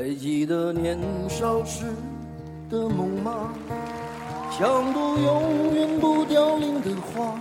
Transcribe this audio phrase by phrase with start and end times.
[0.00, 1.84] 还记得年少时
[2.70, 3.52] 的梦吗？
[4.50, 7.38] 像朵永远不凋零的花，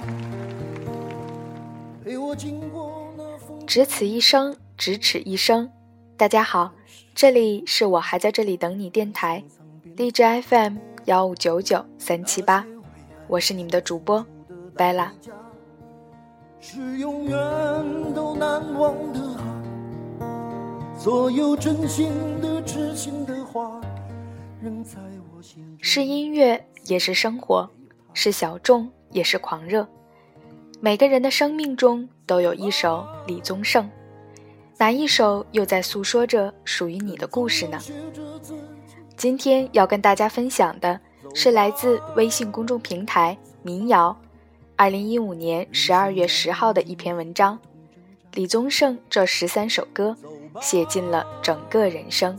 [2.03, 3.65] 陪我经过那风。
[3.65, 5.69] 只此一生，咫尺一生。
[6.17, 6.73] 大家好，
[7.15, 9.41] 这里是我还在这里等你电台，
[9.95, 12.65] 励志 FM 幺五九九三七八，
[13.29, 14.25] 我是你们的主播
[14.75, 15.11] Bella。
[16.59, 19.28] 是永远都难忘的海，
[20.99, 23.79] 所有真心的、痴心的话，
[24.61, 24.99] 仍在
[25.33, 25.77] 我心。
[25.79, 27.65] 是音乐，也是生活；
[28.13, 29.87] 是小众，也是狂热。
[30.81, 33.89] 每个人的生命中都有一首李宗盛，
[34.77, 37.79] 哪一首又在诉说着属于你的故事呢？
[39.15, 40.99] 今天要跟大家分享的
[41.33, 44.13] 是来自微信公众平台民谣。
[44.75, 47.57] 二零一五年十二月十号的一篇文章，
[48.33, 50.13] 李宗盛这十三首歌
[50.61, 52.37] 写尽了整个人生。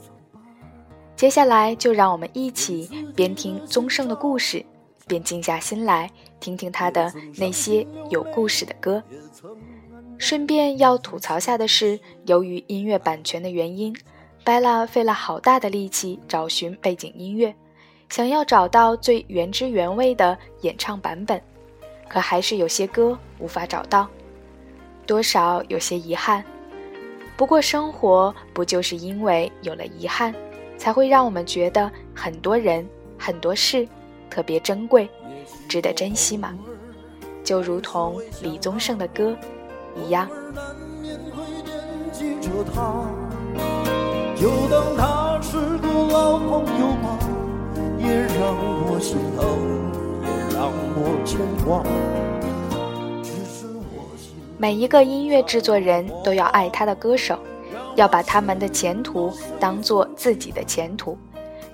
[1.16, 4.64] 接下来就让我们一起边听宗盛的故事，
[5.06, 9.02] 边静下心来听听他的那些有故事的歌。
[10.16, 13.94] 顺便要吐槽下的是，由于音乐版权的原因
[14.44, 17.54] ，Bella 费了好大的力气找寻背景音乐，
[18.08, 21.40] 想要找到最原汁原味的演唱版本。
[22.08, 24.08] 可还是有些歌无法找到，
[25.06, 26.44] 多少有些遗憾。
[27.40, 30.34] 不过生活不就是因为有了遗憾，
[30.76, 32.86] 才会让我们觉得很多人、
[33.18, 33.88] 很多事
[34.28, 35.08] 特别珍贵，
[35.66, 36.54] 值得珍惜吗？
[37.42, 39.34] 就如同李宗盛的歌
[39.96, 40.28] 一样。
[44.36, 47.18] 就当他是个老朋友吧，
[47.98, 49.40] 也让我心疼。
[54.60, 57.38] 每一个音乐制作人都要爱他的歌手，
[57.96, 61.16] 要把他们的前途当做自己的前途，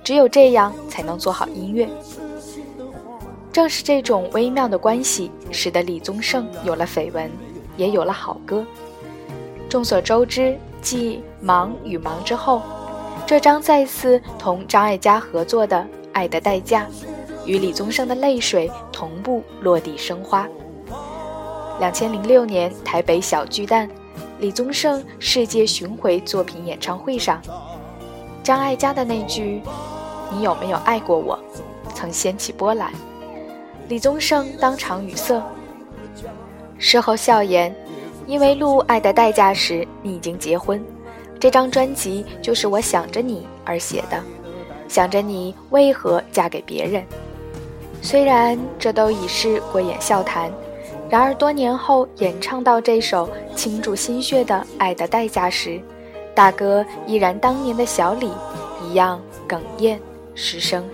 [0.04, 1.88] 只有这样才能做好音乐。
[3.52, 7.28] 正是这种微妙的关系，使得李宗盛有了绯闻，
[7.76, 8.64] 也有了好歌。
[9.68, 12.62] 众所周知，继《忙与忙》之后，
[13.26, 15.76] 这张再次同张艾嘉合作的
[16.12, 16.86] 《爱的代价》。
[17.46, 20.48] 与李宗盛的泪水同步落地生花。
[21.78, 23.88] 两千零六年台北小巨蛋，
[24.38, 27.40] 李宗盛世界巡回作品演唱会上，
[28.42, 29.60] 张艾嘉的那句
[30.32, 31.38] “你有没有爱过我”
[31.94, 32.90] 曾掀起波澜，
[33.88, 35.42] 李宗盛当场语塞。
[36.78, 37.74] 事后笑言
[38.26, 40.82] ：“因为录《爱的代价》时你已经结婚，
[41.38, 44.22] 这张专辑就是我想着你而写的，
[44.88, 47.04] 想着你为何嫁给别人。”
[48.00, 50.50] 虽然这都已是过眼笑谈，
[51.08, 55.80] 然而多年后演唱到这首倾注心血的《爱的代价》时，
[56.34, 58.30] 大哥依然当年的小李
[58.82, 60.00] 一样哽咽
[60.34, 60.84] 失声。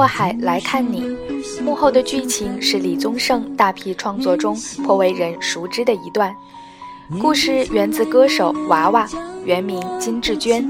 [0.00, 1.14] 过海来看你。
[1.62, 6.34] 幕后的剧情是李宗盛大批创作中颇为人熟知的一段
[7.20, 9.06] 故事，源自歌手娃娃
[9.44, 10.64] （原名金志娟）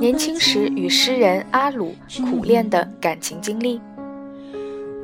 [0.00, 1.94] 年轻时与诗人阿鲁
[2.28, 3.80] 苦恋的感情经历。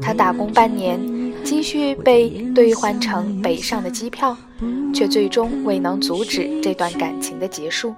[0.02, 0.98] 他打工半年。
[1.42, 4.36] 积蓄被兑换成北上的机票，
[4.92, 7.94] 却最终未能阻止这段感情的结束。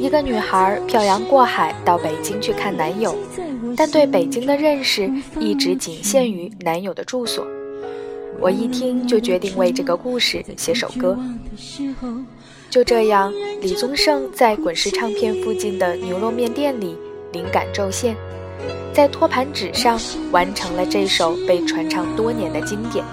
[0.00, 3.14] 一个女孩漂洋过海到北京去看男友，
[3.76, 7.46] 但对北京的认识一直仅限于男友的住所。
[8.40, 11.16] 我一听就决定为这个故事写首歌。
[12.70, 16.96] 就这样，李宗盛在滚石唱片附近的牛肉面店里
[17.32, 18.16] 灵感骤现。
[18.92, 19.98] 在托盘纸上
[20.30, 23.04] 完成了这首被传唱多年的经典。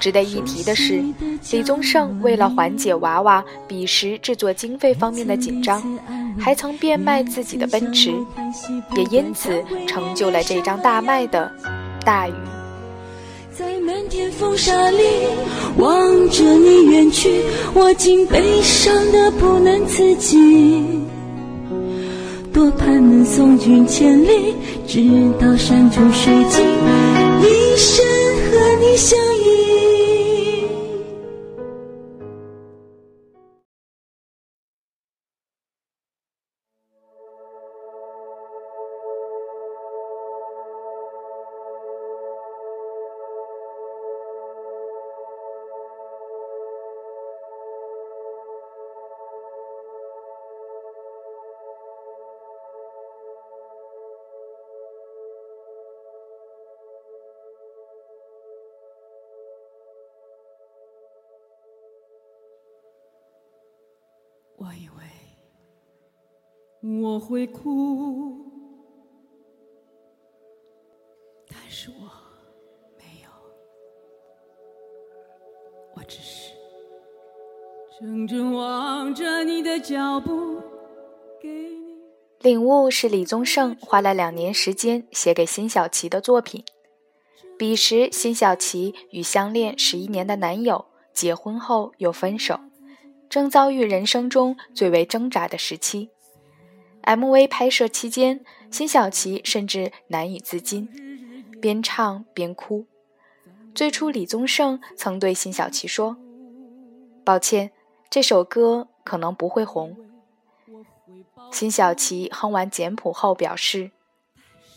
[0.00, 1.04] 值得一提的是，
[1.52, 5.82] 李宗盛为了缓解娃娃彼时制作经费方面的紧张，
[6.38, 8.10] 还曾变卖自己的奔驰，
[8.96, 11.52] 也因此成就了这张大卖的
[12.02, 12.32] 大雨。
[13.52, 15.04] 在漫天风沙里
[15.76, 17.42] 望着你远去，
[17.74, 20.82] 我竟悲伤的不能自己。
[22.52, 24.54] 多盼能送君千里，
[24.86, 26.64] 直到山穷水尽，
[27.42, 28.04] 一生
[28.50, 29.39] 和你相依。
[64.80, 65.04] 我以为
[67.02, 68.36] 我会哭，
[71.48, 72.10] 但是我
[72.96, 73.28] 没有，
[75.94, 76.54] 我只是
[78.00, 80.60] 怔怔望着你的脚步。
[81.42, 81.98] 给你。
[82.40, 86.64] 领悟是李宗盛花了两年时间写给辛晓琪的作品。
[87.58, 92.58] 彼时，辛晓琪与相恋十一年的男友结婚后又分手。
[93.30, 96.10] 正遭遇人生中最为挣扎的时期
[97.04, 100.88] ，MV 拍摄期间，辛晓琪甚至难以自禁，
[101.60, 102.86] 边唱边哭。
[103.72, 106.16] 最初，李宗盛曾对辛晓琪说
[107.24, 107.70] ：“抱歉，
[108.10, 109.96] 这首歌可能不会红。”
[111.52, 113.92] 辛晓琪哼完简谱后表示：“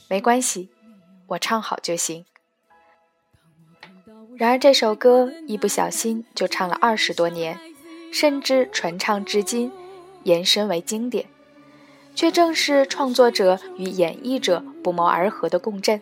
[0.08, 0.70] 没关系，
[1.26, 2.28] 我唱好就行。”
[4.38, 7.60] 然而，这首歌一不小心就唱了二十多年。
[8.14, 9.72] 甚至传唱至今，
[10.22, 11.26] 延伸为经典，
[12.14, 16.00] 却正是创作者与演绎者不谋而合的共振。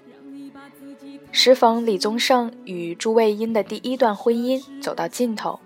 [1.32, 5.62] 时逢李宗盛与朱卫茵的第一段婚姻走到尽头，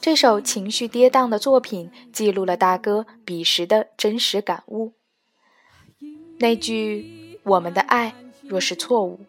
[0.00, 4.94] 这首情绪跌宕的作品记录了大哥彼时的真实感悟。
[6.38, 9.20] 那句“我们的爱若是错误，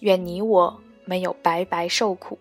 [0.00, 2.38] 愿你我没有白白受苦。”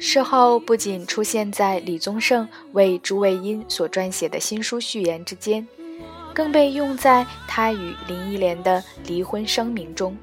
[0.00, 5.66] 事后不仅出现在李宗盛为朱卫茵所撰写的新书序言之间，
[6.32, 10.16] 更被用在他与林忆莲的离婚声明中。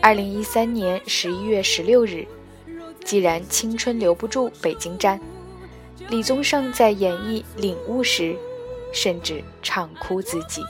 [0.00, 2.26] 二零一三年十一月十六日，
[3.04, 5.20] 既然青春留不住北京站，
[6.08, 8.34] 李宗盛在演绎《领悟》时，
[8.92, 10.60] 甚至唱哭自己。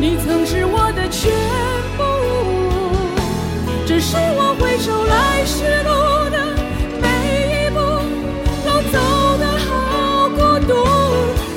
[0.00, 1.83] 你曾是我的全。
[4.06, 5.88] 是我回首来时路
[6.28, 6.36] 的
[7.00, 7.08] 每
[7.48, 7.80] 一步，
[8.62, 8.94] 都走
[9.38, 10.36] 得好孤
[10.68, 10.72] 独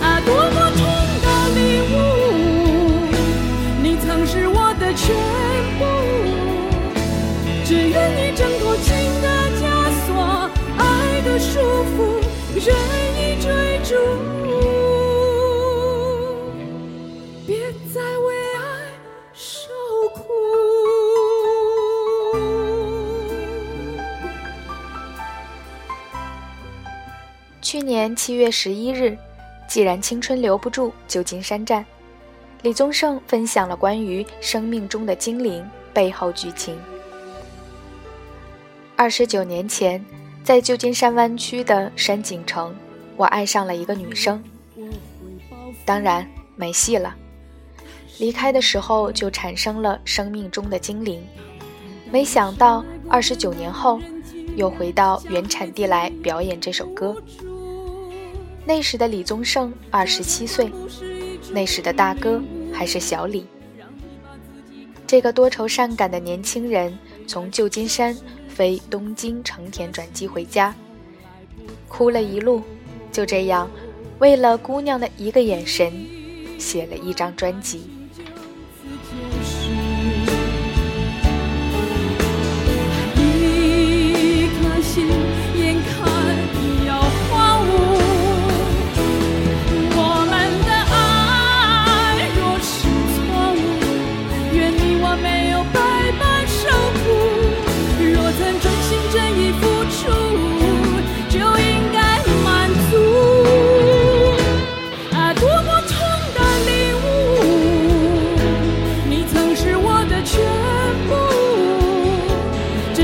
[0.01, 0.21] 啊！
[0.25, 0.79] 多么痛
[1.21, 1.59] 的领
[1.91, 1.95] 悟，
[3.83, 5.13] 你曾是我的全
[5.77, 5.83] 部，
[7.65, 9.27] 只愿你挣脱情的
[9.59, 9.61] 枷
[10.07, 10.81] 锁，爱
[11.25, 11.59] 的束
[11.97, 12.23] 缚，
[12.55, 12.65] 任
[13.19, 13.45] 意追
[13.83, 14.36] 逐。
[27.87, 29.17] 年七月十一日，
[29.65, 31.85] 既然青春留不住旧金山站，
[32.61, 36.77] 李宗盛分享了关于生命中的精灵背后剧情。
[38.97, 40.03] 二十九年前，
[40.43, 42.75] 在旧金山湾区的山景城，
[43.15, 44.43] 我爱上了一个女生，
[45.85, 47.15] 当然没戏了。
[48.19, 51.25] 离开的时候就产生了生命中的精灵，
[52.11, 53.97] 没想到二十九年后，
[54.57, 57.15] 又回到原产地来表演这首歌。
[58.67, 60.69] 那时的李宗盛二十七岁，
[61.53, 62.43] 那时的大哥
[62.73, 63.45] 还是小李。
[65.07, 68.13] 这个多愁善感的年轻人从旧金山
[68.49, 70.75] 飞东京成田转机回家，
[71.87, 72.61] 哭了一路，
[73.09, 73.71] 就这样，
[74.19, 76.05] 为了姑娘的一个眼神，
[76.59, 77.89] 写了一张专辑。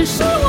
[0.03, 0.42] you so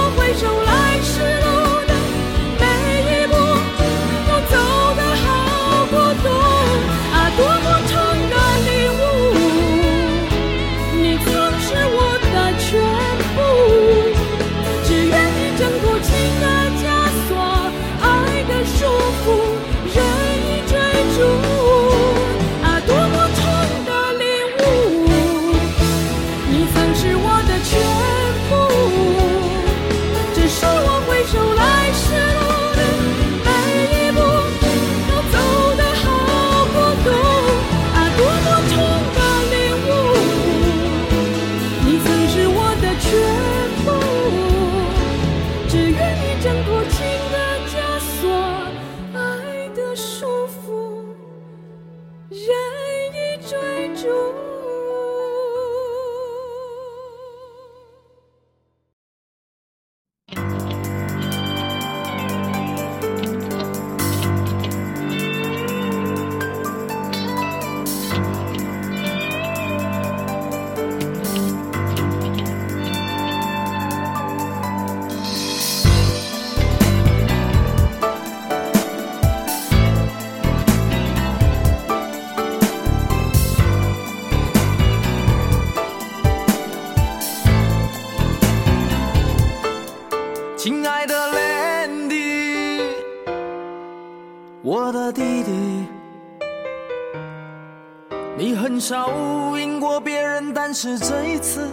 [100.66, 101.70] 但是这一次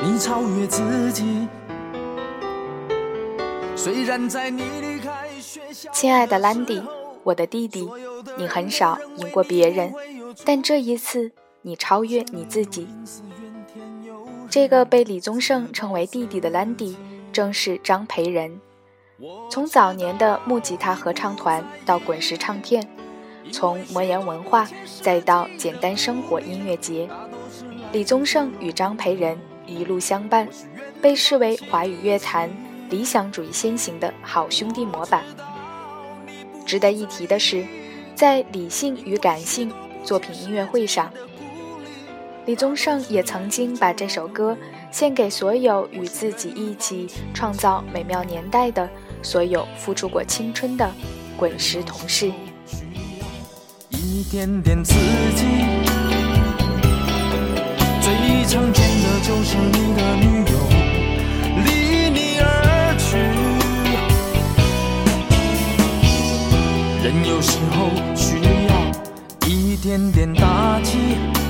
[0.00, 1.46] 你超越自己。
[3.76, 6.82] 虽然在你离开学校，亲爱的兰迪，
[7.22, 7.88] 我的弟弟，
[8.36, 9.94] 你很少赢过别人，
[10.44, 11.30] 但这一次
[11.60, 12.88] 你超越你自己。
[14.50, 16.96] 这个被李宗盛称为弟弟的兰迪。
[17.32, 18.60] 正是张培仁。
[19.52, 22.84] 从早年的木吉他合唱团到滚石唱片，
[23.52, 24.68] 从魔岩文化
[25.00, 27.08] 再到简单生活音乐节，
[27.92, 30.48] 李宗盛与张培仁一路相伴，
[31.02, 32.50] 被视为华语乐坛
[32.88, 35.22] 理想主义先行的好兄弟模板。
[36.64, 37.66] 值得一提的是，
[38.14, 39.70] 在理性与感性
[40.02, 41.12] 作品音乐会上，
[42.46, 44.56] 李宗盛也曾经把这首歌。
[44.90, 48.86] 献给所有与自己一起创造美妙年代的
[49.22, 50.86] 所有付出过青春的
[51.34, 52.30] 滚石同事。
[53.88, 54.92] 一点点刺
[55.34, 55.46] 激，
[58.02, 60.54] 最常见的就是你的女友
[61.64, 61.66] 离
[62.10, 62.44] 你而
[62.98, 63.16] 去。
[67.04, 67.76] 人有时候
[68.16, 68.70] 需要
[69.46, 71.41] 一点点打击。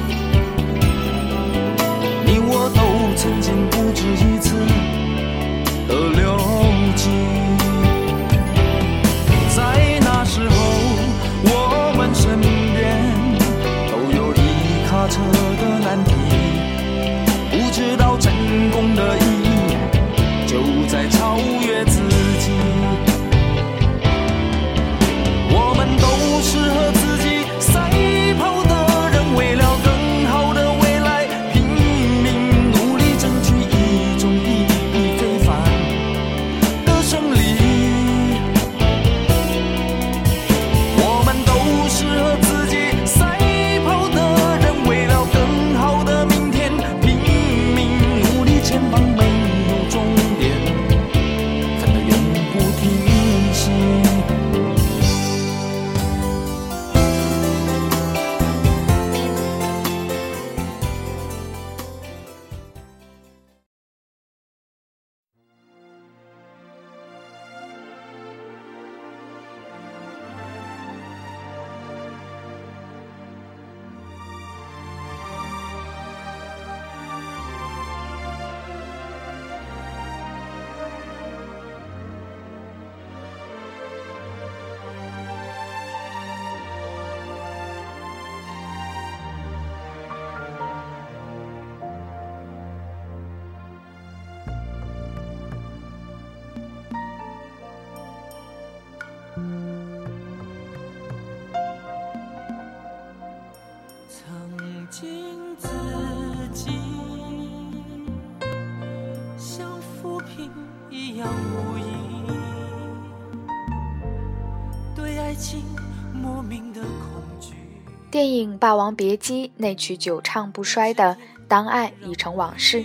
[118.22, 121.16] 电影《霸王别姬》那曲久唱不衰的
[121.48, 122.78] 《当爱已成往事》，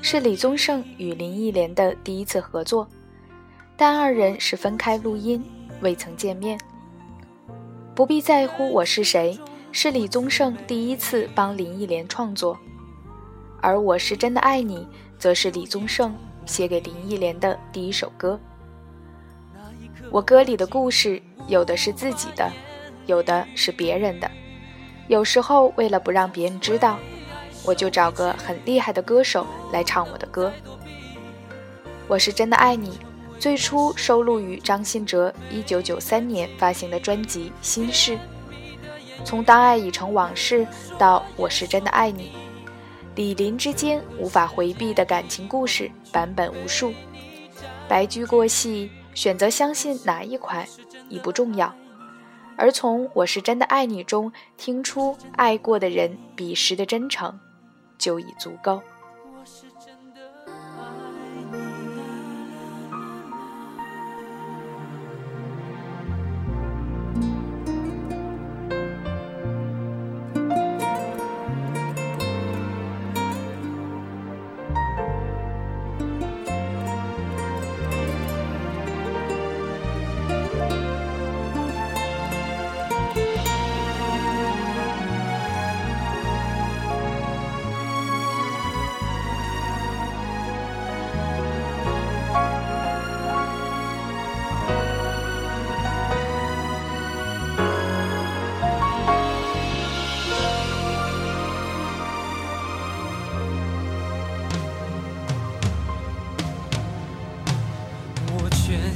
[0.00, 2.88] 是李宗盛与林忆莲的第一次合作，
[3.76, 5.44] 但二人是分开录音，
[5.82, 6.58] 未曾见面。
[7.94, 9.38] 不必在乎我是谁，
[9.72, 12.58] 是李宗盛第一次帮林忆莲创作，
[13.60, 16.16] 而我是真的爱你，则是李宗盛
[16.46, 18.40] 写给林忆莲的第一首歌。
[20.10, 22.50] 我歌里的故事，有的是自己的，
[23.04, 24.30] 有的是别人的。
[25.08, 26.98] 有时候为了不让别人知道，
[27.64, 30.52] 我就找个很厉害的歌手来唱我的歌。
[32.06, 32.98] 我是真的爱你，
[33.38, 38.12] 最初收录于张信哲1993年发行的专辑《心事》。
[39.24, 40.66] 从当爱已成往事
[40.98, 42.32] 到我是真的爱你，
[43.14, 46.92] 李林之间无法回避的感情故事版本无数。
[47.88, 50.66] 白驹过隙，选择相信哪一款
[51.08, 51.74] 已不重要。
[52.58, 57.38] 而从“我是真的爱你”中听出爱过的人彼时的真诚，
[57.96, 58.82] 就已足够。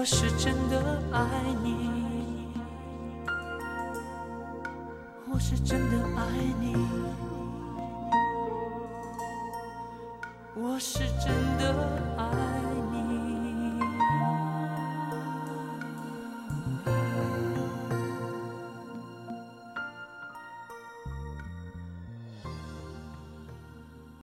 [0.00, 1.28] 我是真的爱
[1.62, 2.54] 你。
[5.30, 6.22] 我是真的爱
[6.58, 6.74] 你，
[10.56, 11.74] 我是真的
[12.16, 12.59] 爱。